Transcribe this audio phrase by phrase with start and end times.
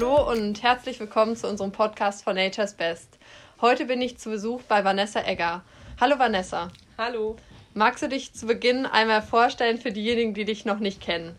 [0.00, 3.18] Hallo und herzlich willkommen zu unserem Podcast von Nature's Best.
[3.60, 5.64] Heute bin ich zu Besuch bei Vanessa Egger.
[6.00, 6.70] Hallo Vanessa.
[6.96, 7.34] Hallo.
[7.74, 11.36] Magst du dich zu Beginn einmal vorstellen für diejenigen, die dich noch nicht kennen?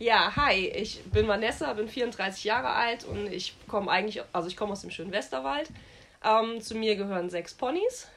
[0.00, 4.56] Ja, hi, ich bin Vanessa, bin 34 Jahre alt und ich komme eigentlich, also ich
[4.56, 5.70] komme aus dem schönen Westerwald.
[6.24, 8.08] Ähm, zu mir gehören sechs Ponys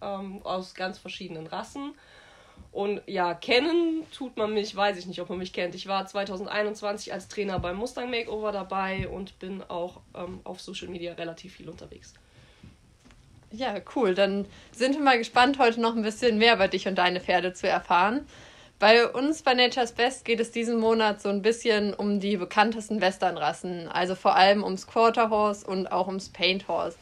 [0.00, 1.96] ähm, aus ganz verschiedenen Rassen.
[2.74, 5.76] Und ja, kennen tut man mich, weiß ich nicht, ob man mich kennt.
[5.76, 10.88] Ich war 2021 als Trainer beim Mustang Makeover dabei und bin auch ähm, auf Social
[10.88, 12.14] Media relativ viel unterwegs.
[13.52, 14.16] Ja, cool.
[14.16, 17.52] Dann sind wir mal gespannt, heute noch ein bisschen mehr über dich und deine Pferde
[17.52, 18.26] zu erfahren.
[18.80, 23.00] Bei uns bei Nature's Best geht es diesen Monat so ein bisschen um die bekanntesten
[23.00, 26.96] Westernrassen, also vor allem ums Quarter Horse und auch ums Paint Horse.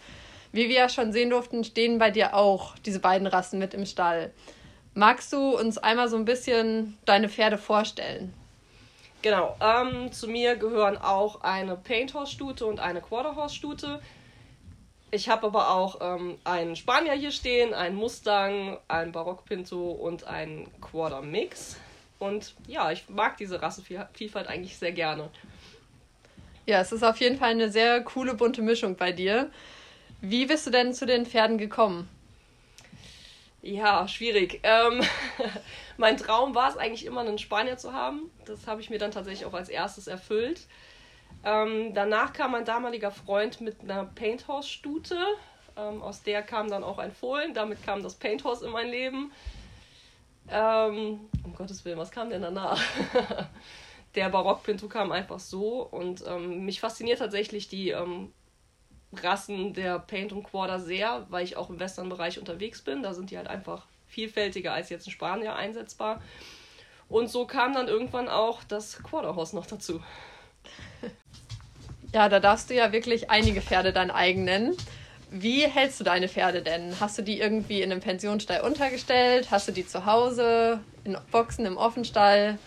[0.53, 3.87] Wie wir ja schon sehen durften, stehen bei dir auch diese beiden Rassen mit im
[3.87, 4.33] Stall.
[4.95, 8.35] Magst du uns einmal so ein bisschen deine Pferde vorstellen?
[9.23, 14.01] Genau, ähm, zu mir gehören auch eine Paint Horse Stute und eine Quarter Horse Stute.
[15.13, 20.25] Ich habe aber auch ähm, einen Spanier hier stehen, einen Mustang, einen Barock Pinto und
[20.25, 21.77] einen Quarter Mix.
[22.19, 25.31] Und ja, ich mag diese Rassenvielfalt eigentlich sehr gerne.
[26.67, 29.51] Ja, es ist auf jeden Fall eine sehr coole bunte Mischung bei dir.
[30.21, 32.09] Wie bist du denn zu den Pferden gekommen?
[33.65, 34.59] Ja, schwierig.
[34.65, 35.03] Ähm,
[35.97, 38.29] mein Traum war es eigentlich immer, einen Spanier zu haben.
[38.45, 40.67] Das habe ich mir dann tatsächlich auch als erstes erfüllt.
[41.45, 45.17] Ähm, danach kam mein damaliger Freund mit einer Painthorse-Stute.
[45.77, 47.55] Ähm, aus der kam dann auch ein Fohlen.
[47.55, 49.33] Damit kam das Painthorse in mein Leben.
[50.49, 52.83] Ähm, um Gottes Willen, was kam denn danach?
[54.17, 55.83] der Barockpinto kam einfach so.
[55.83, 58.33] Und ähm, mich fasziniert tatsächlich die ähm,
[59.23, 63.03] Rassen der Paint und Quarter sehr, weil ich auch im Western-Bereich unterwegs bin.
[63.03, 66.23] Da sind die halt einfach vielfältiger als jetzt in Spanier einsetzbar.
[67.09, 70.03] Und so kam dann irgendwann auch das Quarterhorse noch dazu.
[72.15, 74.77] Ja, da darfst du ja wirklich einige Pferde dein eigen nennen.
[75.31, 77.01] Wie hältst du deine Pferde denn?
[77.01, 79.51] Hast du die irgendwie in einem Pensionsstall untergestellt?
[79.51, 82.59] Hast du die zu Hause, in Boxen im Offenstall?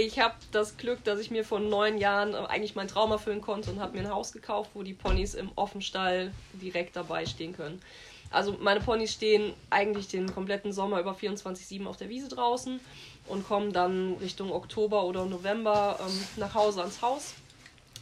[0.00, 3.72] Ich habe das Glück, dass ich mir vor neun Jahren eigentlich meinen Traum erfüllen konnte
[3.72, 7.82] und habe mir ein Haus gekauft, wo die Ponys im Offenstall direkt dabei stehen können.
[8.30, 12.78] Also meine Ponys stehen eigentlich den kompletten Sommer über 24-7 auf der Wiese draußen
[13.26, 17.34] und kommen dann Richtung Oktober oder November ähm, nach Hause ans Haus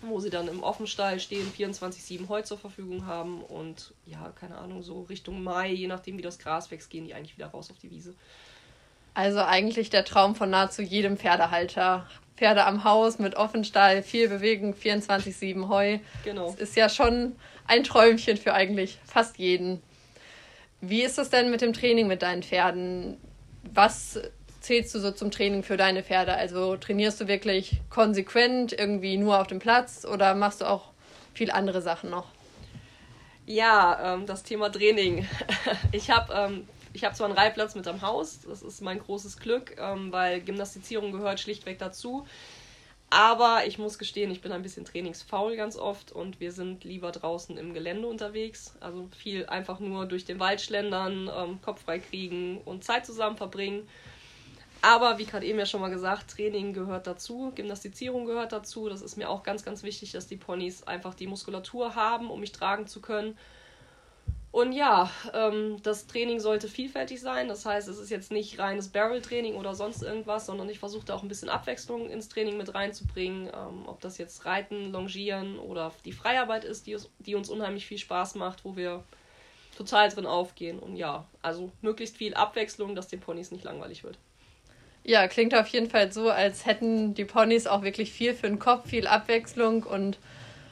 [0.02, 4.82] wo sie dann im Offenstall stehen, 24-7 Heu zur Verfügung haben und ja, keine Ahnung,
[4.82, 7.78] so Richtung Mai, je nachdem wie das Gras wächst, gehen die eigentlich wieder raus auf
[7.78, 8.14] die Wiese.
[9.16, 12.06] Also eigentlich der Traum von nahezu jedem Pferdehalter.
[12.36, 16.00] Pferde am Haus mit Offenstall, viel Bewegung, 24-7 Heu.
[16.22, 16.50] Genau.
[16.50, 17.34] Das ist ja schon
[17.66, 19.82] ein Träumchen für eigentlich fast jeden.
[20.82, 23.16] Wie ist es denn mit dem Training mit deinen Pferden?
[23.72, 24.20] Was
[24.60, 26.34] zählst du so zum Training für deine Pferde?
[26.34, 30.90] Also trainierst du wirklich konsequent irgendwie nur auf dem Platz oder machst du auch
[31.32, 32.26] viel andere Sachen noch?
[33.46, 35.26] Ja, ähm, das Thema Training.
[35.92, 36.68] Ich habe ähm,
[37.04, 41.12] hab zwar einen Reitplatz mit am Haus, das ist mein großes Glück, ähm, weil Gymnastizierung
[41.12, 42.26] gehört schlichtweg dazu.
[43.08, 47.12] Aber ich muss gestehen, ich bin ein bisschen trainingsfaul ganz oft und wir sind lieber
[47.12, 48.74] draußen im Gelände unterwegs.
[48.80, 53.36] Also viel einfach nur durch den Wald schlendern, ähm, Kopf frei kriegen und Zeit zusammen
[53.36, 53.88] verbringen.
[54.82, 58.88] Aber wie gerade eben ja schon mal gesagt, Training gehört dazu, Gymnastizierung gehört dazu.
[58.88, 62.40] Das ist mir auch ganz, ganz wichtig, dass die Ponys einfach die Muskulatur haben, um
[62.40, 63.38] mich tragen zu können.
[64.56, 67.46] Und ja, ähm, das Training sollte vielfältig sein.
[67.46, 71.14] Das heißt, es ist jetzt nicht reines Barrel-Training oder sonst irgendwas, sondern ich versuche da
[71.14, 73.48] auch ein bisschen Abwechslung ins Training mit reinzubringen.
[73.48, 77.98] Ähm, ob das jetzt Reiten, Longieren oder die Freiarbeit ist, die, die uns unheimlich viel
[77.98, 79.04] Spaß macht, wo wir
[79.76, 80.78] total drin aufgehen.
[80.78, 84.16] Und ja, also möglichst viel Abwechslung, dass den Ponys nicht langweilig wird.
[85.04, 88.58] Ja, klingt auf jeden Fall so, als hätten die Ponys auch wirklich viel für den
[88.58, 90.16] Kopf, viel Abwechslung und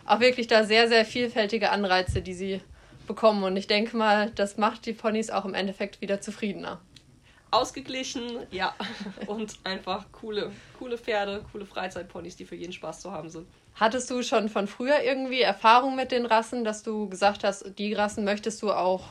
[0.07, 2.63] auch wirklich da sehr, sehr vielfältige Anreize, die sie
[3.07, 3.45] bekommen.
[3.45, 6.81] Und ich denke mal, das macht die Ponys auch im Endeffekt wieder zufriedener.
[7.51, 8.75] Ausgeglichen, ja.
[9.27, 13.47] Und einfach coole, coole Pferde, coole Freizeitponys, die für jeden Spaß zu haben sind.
[13.77, 17.93] Hattest du schon von früher irgendwie Erfahrung mit den Rassen, dass du gesagt hast, die
[17.93, 19.05] Rassen möchtest du auch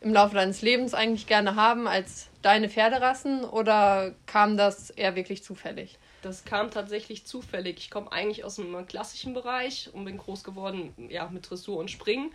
[0.00, 5.42] im Laufe deines Lebens eigentlich gerne haben als deine Pferderassen oder kam das eher wirklich
[5.42, 5.98] zufällig?
[6.20, 7.78] Das kam tatsächlich zufällig.
[7.78, 11.90] Ich komme eigentlich aus einem klassischen Bereich und bin groß geworden ja, mit Dressur und
[11.90, 12.32] Springen.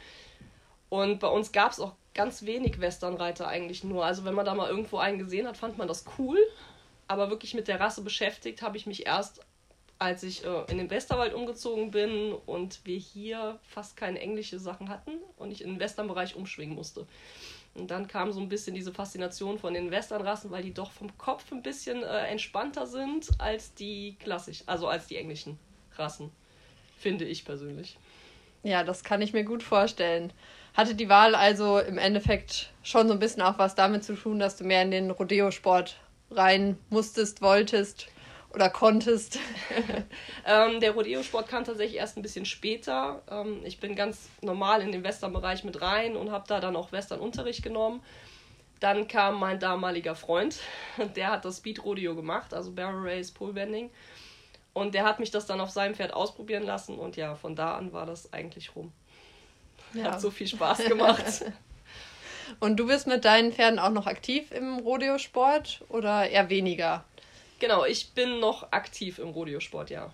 [0.89, 4.05] Und bei uns gab es auch ganz wenig Westernreiter eigentlich nur.
[4.05, 6.39] Also wenn man da mal irgendwo einen gesehen hat, fand man das cool.
[7.07, 9.41] Aber wirklich mit der Rasse beschäftigt habe ich mich erst,
[9.99, 14.89] als ich äh, in den Westerwald umgezogen bin und wir hier fast keine englische Sachen
[14.89, 17.05] hatten und ich in den Westernbereich umschwingen musste.
[17.75, 21.15] Und dann kam so ein bisschen diese Faszination von den Westernrassen, weil die doch vom
[21.17, 25.59] Kopf ein bisschen äh, entspannter sind als die klassisch, also als die englischen
[25.95, 26.31] Rassen.
[26.97, 27.97] Finde ich persönlich.
[28.63, 30.33] Ja, das kann ich mir gut vorstellen.
[30.73, 34.39] Hatte die Wahl also im Endeffekt schon so ein bisschen auch was damit zu tun,
[34.39, 35.97] dass du mehr in den Rodeo-Sport
[36.31, 38.07] rein musstest, wolltest
[38.53, 39.39] oder konntest?
[40.45, 43.21] ähm, der Rodeo-Sport kam tatsächlich erst ein bisschen später.
[43.29, 46.91] Ähm, ich bin ganz normal in den Western-Bereich mit rein und habe da dann auch
[46.91, 48.01] Western-Unterricht genommen.
[48.79, 50.59] Dann kam mein damaliger Freund,
[51.15, 53.89] der hat das Speed Rodeo gemacht, also Barrel Race, Pole Bending.
[54.79, 57.75] Und der hat mich das dann auf seinem Pferd ausprobieren lassen und ja, von da
[57.75, 58.91] an war das eigentlich rum.
[59.93, 60.05] Ja.
[60.05, 61.23] Hat so viel Spaß gemacht.
[62.59, 67.03] und du bist mit deinen Pferden auch noch aktiv im Rodeo-Sport oder eher weniger?
[67.59, 70.11] Genau, ich bin noch aktiv im Rodeo-Sport, ja.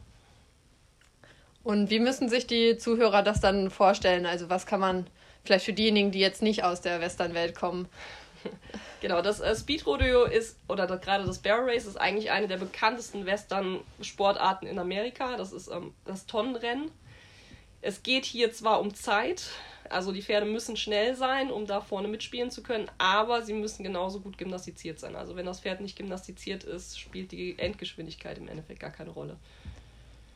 [1.64, 4.26] Und wie müssen sich die Zuhörer das dann vorstellen?
[4.26, 5.08] Also was kann man
[5.44, 7.88] vielleicht für diejenigen, die jetzt nicht aus der Western-Welt kommen,
[9.02, 12.48] Genau, das äh, Speed Rodeo ist, oder das, gerade das Barrel Race ist eigentlich eine
[12.48, 15.38] der bekanntesten Western-Sportarten in Amerika.
[15.38, 16.90] Das ist ähm, das Tonnenrennen.
[17.82, 19.52] Es geht hier zwar um Zeit,
[19.90, 23.84] also die Pferde müssen schnell sein, um da vorne mitspielen zu können, aber sie müssen
[23.84, 25.16] genauso gut gymnastiziert sein.
[25.16, 29.38] Also wenn das Pferd nicht gymnastiziert ist, spielt die Endgeschwindigkeit im Endeffekt gar keine Rolle.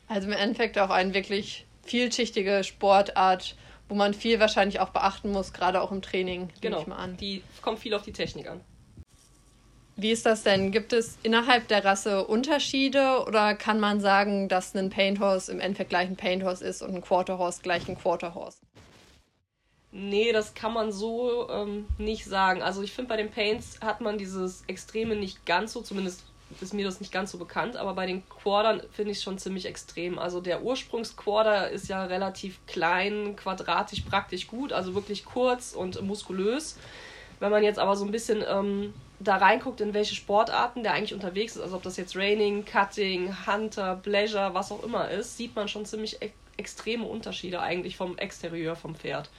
[0.06, 3.56] Also im Endeffekt auch eine wirklich vielschichtige Sportart,
[3.90, 6.80] wo man viel wahrscheinlich auch beachten muss, gerade auch im Training, genau.
[6.80, 7.16] ich mal an.
[7.16, 8.60] Die kommt viel auf die Technik an.
[9.96, 10.70] Wie ist das denn?
[10.70, 15.60] Gibt es innerhalb der Rasse Unterschiede oder kann man sagen, dass ein Paint Horse im
[15.60, 18.58] Endeffekt gleich ein Paint Horse ist und ein Quarter Horse gleich ein Quarter Horse?
[19.92, 22.62] Nee, das kann man so ähm, nicht sagen.
[22.62, 26.24] Also ich finde, bei den Paints hat man dieses Extreme nicht ganz so, zumindest
[26.60, 29.38] ist mir das nicht ganz so bekannt, aber bei den Quadern finde ich es schon
[29.38, 30.18] ziemlich extrem.
[30.18, 36.76] Also der Ursprungsquader ist ja relativ klein, quadratisch praktisch gut, also wirklich kurz und muskulös.
[37.38, 41.14] Wenn man jetzt aber so ein bisschen ähm, da reinguckt, in welche Sportarten der eigentlich
[41.14, 45.54] unterwegs ist, also ob das jetzt Raining, Cutting, Hunter, Pleasure, was auch immer ist, sieht
[45.54, 49.30] man schon ziemlich e extreme Unterschiede eigentlich vom Exterieur vom Pferd.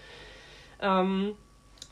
[0.81, 1.35] Ähm,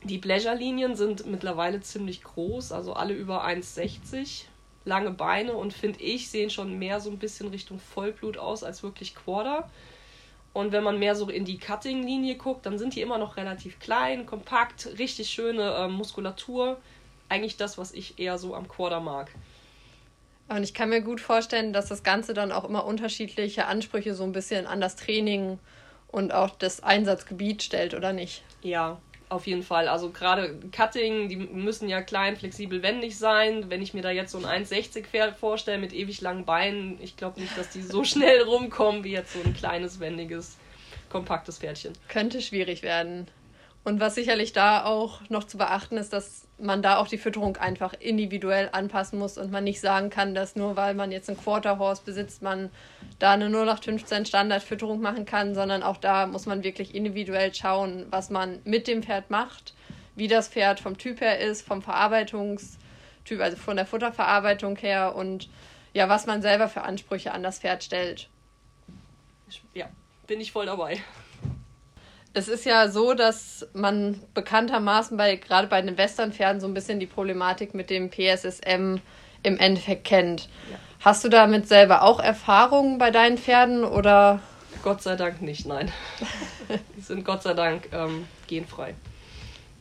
[0.03, 4.45] die Pleasure-Linien sind mittlerweile ziemlich groß, also alle über 1,60
[4.85, 8.83] lange Beine und finde ich, sehen schon mehr so ein bisschen Richtung Vollblut aus als
[8.83, 9.69] wirklich Quarter.
[10.53, 13.79] Und wenn man mehr so in die Cutting-Linie guckt, dann sind die immer noch relativ
[13.79, 16.77] klein, kompakt, richtig schöne äh, Muskulatur.
[17.29, 19.29] Eigentlich das, was ich eher so am Quarter mag.
[20.47, 24.23] Und ich kann mir gut vorstellen, dass das Ganze dann auch immer unterschiedliche Ansprüche so
[24.23, 25.59] ein bisschen an das Training
[26.07, 28.43] und auch das Einsatzgebiet stellt, oder nicht?
[28.63, 28.99] Ja,
[29.29, 29.87] auf jeden Fall.
[29.87, 33.69] Also gerade Cutting, die müssen ja klein, flexibel, wendig sein.
[33.69, 37.15] Wenn ich mir da jetzt so ein 1,60 Pferd vorstelle mit ewig langen Beinen, ich
[37.15, 40.57] glaube nicht, dass die so schnell rumkommen wie jetzt so ein kleines, wendiges,
[41.09, 41.93] kompaktes Pferdchen.
[42.07, 43.27] Könnte schwierig werden.
[43.89, 47.57] Und was sicherlich da auch noch zu beachten ist, dass man da auch die Fütterung
[47.57, 51.35] einfach individuell anpassen muss und man nicht sagen kann, dass nur weil man jetzt ein
[51.35, 52.69] Quarter Horse besitzt, man
[53.17, 58.29] da eine 0815 Standardfütterung machen kann, sondern auch da muss man wirklich individuell schauen, was
[58.29, 59.73] man mit dem Pferd macht,
[60.15, 65.49] wie das Pferd vom Typ her ist, vom Verarbeitungstyp, also von der Futterverarbeitung her und
[65.95, 68.29] ja, was man selber für Ansprüche an das Pferd stellt.
[69.73, 69.89] Ja,
[70.27, 71.01] bin ich voll dabei.
[72.33, 76.99] Es ist ja so, dass man bekanntermaßen bei gerade bei den Westernpferden so ein bisschen
[76.99, 78.97] die Problematik mit dem PSSM
[79.43, 80.49] im Endeffekt kennt.
[80.69, 80.77] Ja.
[81.01, 84.41] Hast du damit selber auch Erfahrungen bei deinen Pferden oder?
[84.83, 85.91] Gott sei Dank nicht, nein.
[86.97, 88.95] Die sind Gott sei Dank ähm, genfrei.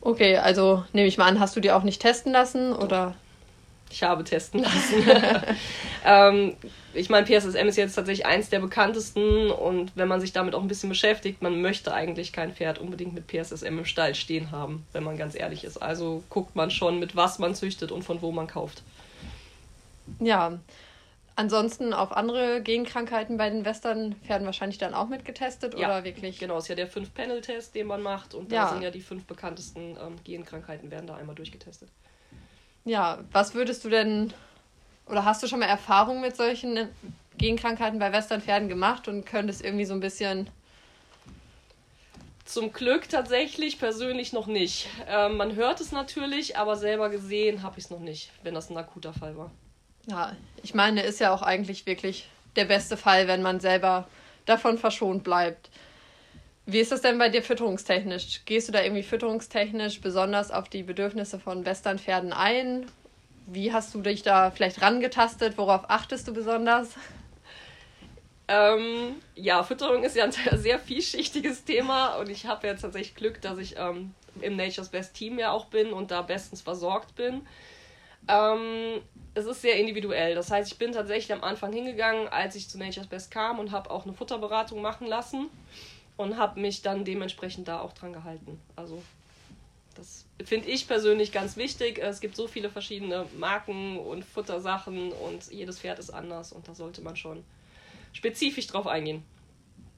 [0.01, 3.15] Okay, also nehme ich mal an, hast du die auch nicht testen lassen oder?
[3.89, 5.03] Ich habe testen lassen.
[6.05, 6.55] ähm,
[6.93, 10.61] ich meine, PSSM ist jetzt tatsächlich eins der bekanntesten und wenn man sich damit auch
[10.61, 14.85] ein bisschen beschäftigt, man möchte eigentlich kein Pferd unbedingt mit PSSM im Stall stehen haben,
[14.91, 15.77] wenn man ganz ehrlich ist.
[15.77, 18.83] Also guckt man schon, mit was man züchtet und von wo man kauft.
[20.19, 20.59] Ja,
[21.35, 26.39] ansonsten auf andere Genkrankheiten bei den Western-Pferden wahrscheinlich dann auch mitgetestet ja, oder wirklich?
[26.39, 28.69] Genau, es ist ja der Fünf-Panel-Test, den man macht und da ja.
[28.69, 31.89] sind ja die fünf bekanntesten ähm, Genkrankheiten werden da einmal durchgetestet.
[32.85, 34.33] Ja, was würdest du denn
[35.09, 36.87] oder hast du schon mal Erfahrung mit solchen
[37.37, 40.49] Genkrankheiten bei Westernpferden gemacht und könntest irgendwie so ein bisschen.
[42.45, 44.87] Zum Glück tatsächlich persönlich noch nicht.
[45.07, 48.69] Ähm, man hört es natürlich, aber selber gesehen habe ich es noch nicht, wenn das
[48.69, 49.51] ein akuter Fall war.
[50.07, 54.07] Ja, ich meine, ist ja auch eigentlich wirklich der beste Fall, wenn man selber
[54.45, 55.69] davon verschont bleibt.
[56.71, 58.41] Wie ist das denn bei dir fütterungstechnisch?
[58.45, 62.85] Gehst du da irgendwie fütterungstechnisch besonders auf die Bedürfnisse von Westernpferden ein?
[63.47, 65.57] Wie hast du dich da vielleicht rangetastet?
[65.57, 66.89] Worauf achtest du besonders?
[68.47, 73.41] Ähm, ja, Fütterung ist ja ein sehr vielschichtiges Thema und ich habe jetzt tatsächlich Glück,
[73.41, 77.47] dass ich ähm, im Nature's Best Team ja auch bin und da bestens versorgt bin.
[78.27, 79.01] Ähm,
[79.33, 80.35] es ist sehr individuell.
[80.35, 83.71] Das heißt, ich bin tatsächlich am Anfang hingegangen, als ich zu Nature's Best kam und
[83.71, 85.49] habe auch eine Futterberatung machen lassen
[86.19, 88.59] und habe mich dann dementsprechend da auch dran gehalten.
[88.75, 89.01] Also
[89.95, 91.97] das finde ich persönlich ganz wichtig.
[91.97, 96.75] Es gibt so viele verschiedene Marken und Futtersachen und jedes Pferd ist anders und da
[96.75, 97.45] sollte man schon
[98.11, 99.23] spezifisch drauf eingehen.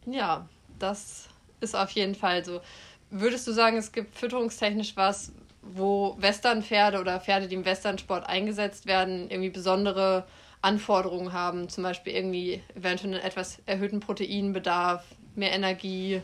[0.06, 0.48] Ja,
[0.78, 1.28] das
[1.60, 2.62] ist auf jeden Fall so.
[3.10, 5.32] Würdest du sagen, es gibt fütterungstechnisch was,
[5.63, 10.28] wo Westernpferde oder Pferde, die im Westernsport eingesetzt werden, irgendwie besondere
[10.62, 15.04] Anforderungen haben, zum Beispiel irgendwie eventuell einen etwas erhöhten Proteinbedarf,
[15.35, 16.21] mehr Energie?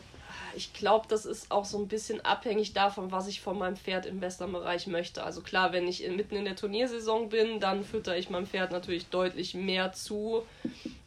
[0.56, 4.06] Ich glaube, das ist auch so ein bisschen abhängig davon, was ich von meinem Pferd
[4.06, 5.22] im Westernbereich möchte.
[5.22, 9.06] Also klar, wenn ich mitten in der Turniersaison bin, dann fütter ich meinem Pferd natürlich
[9.06, 10.42] deutlich mehr zu.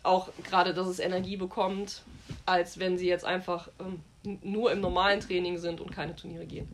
[0.03, 2.03] Auch gerade, dass es Energie bekommt,
[2.46, 4.01] als wenn sie jetzt einfach ähm,
[4.41, 6.67] nur im normalen Training sind und keine Turniere gehen.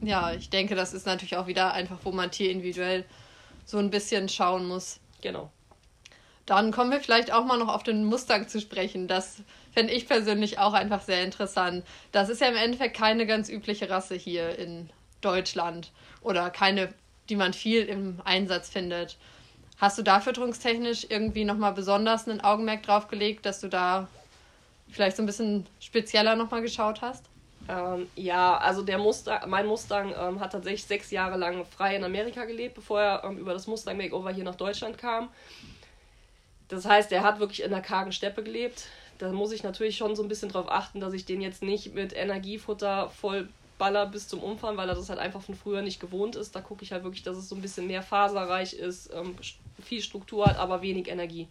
[0.00, 3.04] Ja, ich denke, das ist natürlich auch wieder einfach, wo man tierindividuell
[3.64, 5.00] so ein bisschen schauen muss.
[5.20, 5.50] Genau.
[6.46, 9.08] Dann kommen wir vielleicht auch mal noch auf den Mustang zu sprechen.
[9.08, 11.84] Das fände ich persönlich auch einfach sehr interessant.
[12.12, 16.92] Das ist ja im Endeffekt keine ganz übliche Rasse hier in Deutschland oder keine,
[17.28, 19.16] die man viel im Einsatz findet.
[19.78, 24.08] Hast du da fütterungstechnisch irgendwie nochmal besonders ein Augenmerk drauf gelegt, dass du da
[24.90, 27.24] vielleicht so ein bisschen spezieller nochmal geschaut hast?
[27.68, 32.04] Ähm, ja, also der Mustang, mein Mustang ähm, hat tatsächlich sechs Jahre lang frei in
[32.04, 35.28] Amerika gelebt, bevor er ähm, über das Mustang Makeover hier nach Deutschland kam.
[36.68, 38.86] Das heißt, er hat wirklich in der kargen Steppe gelebt.
[39.18, 41.94] Da muss ich natürlich schon so ein bisschen drauf achten, dass ich den jetzt nicht
[41.94, 43.48] mit Energiefutter voll
[43.78, 46.54] baller bis zum Umfang, weil er das halt einfach von früher nicht gewohnt ist.
[46.54, 49.36] Da gucke ich halt wirklich, dass es so ein bisschen mehr faserreich ist, ähm,
[49.82, 51.48] viel Struktur hat, aber wenig Energie.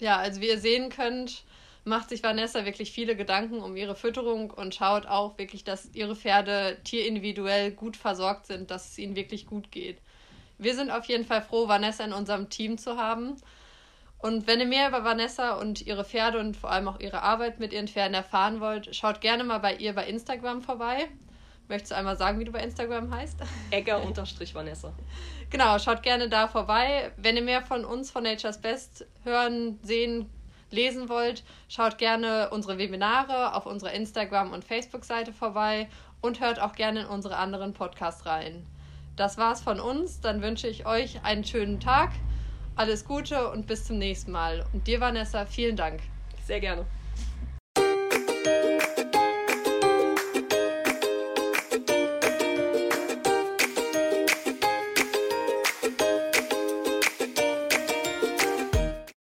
[0.00, 1.44] Ja, also wie ihr sehen könnt,
[1.84, 6.16] macht sich Vanessa wirklich viele Gedanken um ihre Fütterung und schaut auch wirklich, dass ihre
[6.16, 9.98] Pferde tierindividuell gut versorgt sind, dass es ihnen wirklich gut geht.
[10.58, 13.36] Wir sind auf jeden Fall froh, Vanessa in unserem Team zu haben.
[14.22, 17.58] Und wenn ihr mehr über Vanessa und ihre Pferde und vor allem auch ihre Arbeit
[17.58, 21.08] mit ihren Pferden erfahren wollt, schaut gerne mal bei ihr bei Instagram vorbei.
[21.68, 23.40] Möchtest du einmal sagen, wie du bei Instagram heißt?
[23.72, 24.92] Egger-Vanessa.
[25.50, 27.10] Genau, schaut gerne da vorbei.
[27.16, 30.30] Wenn ihr mehr von uns von Nature's Best hören, sehen,
[30.70, 35.88] lesen wollt, schaut gerne unsere Webinare auf unserer Instagram- und Facebook-Seite vorbei
[36.20, 38.64] und hört auch gerne in unsere anderen Podcasts rein.
[39.16, 40.20] Das war's von uns.
[40.20, 42.12] Dann wünsche ich euch einen schönen Tag,
[42.82, 44.66] alles Gute und bis zum nächsten Mal.
[44.72, 46.00] Und dir, Vanessa, vielen Dank.
[46.44, 46.84] Sehr gerne.